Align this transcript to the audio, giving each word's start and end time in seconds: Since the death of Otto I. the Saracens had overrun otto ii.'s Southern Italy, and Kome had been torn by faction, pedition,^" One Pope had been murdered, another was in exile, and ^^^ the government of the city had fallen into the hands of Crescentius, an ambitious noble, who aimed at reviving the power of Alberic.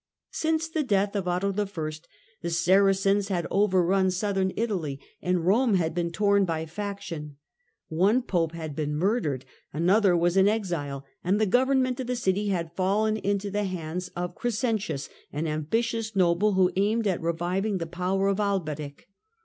Since 0.31 0.67
the 0.67 0.81
death 0.81 1.15
of 1.15 1.27
Otto 1.27 1.49
I. 1.59 1.91
the 2.41 2.49
Saracens 2.49 3.27
had 3.27 3.45
overrun 3.51 3.91
otto 3.99 4.05
ii.'s 4.07 4.17
Southern 4.17 4.51
Italy, 4.57 4.99
and 5.21 5.37
Kome 5.41 5.75
had 5.75 5.93
been 5.93 6.09
torn 6.09 6.43
by 6.43 6.65
faction, 6.65 7.21
pedition,^" 7.21 7.35
One 7.99 8.21
Pope 8.23 8.53
had 8.53 8.75
been 8.75 8.95
murdered, 8.95 9.45
another 9.71 10.17
was 10.17 10.35
in 10.37 10.47
exile, 10.47 11.05
and 11.23 11.35
^^^ 11.35 11.37
the 11.39 11.45
government 11.45 11.99
of 11.99 12.07
the 12.07 12.15
city 12.15 12.47
had 12.47 12.75
fallen 12.75 13.15
into 13.17 13.51
the 13.51 13.65
hands 13.65 14.07
of 14.15 14.33
Crescentius, 14.33 15.07
an 15.31 15.45
ambitious 15.45 16.15
noble, 16.15 16.53
who 16.53 16.71
aimed 16.75 17.05
at 17.05 17.21
reviving 17.21 17.77
the 17.77 17.85
power 17.85 18.27
of 18.27 18.39
Alberic. 18.39 19.07